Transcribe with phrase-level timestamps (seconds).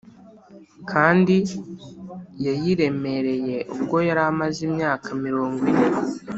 [0.91, 1.35] kandi
[2.45, 5.85] yayiremereye ubwo Yari amaze imyaka mirongo ine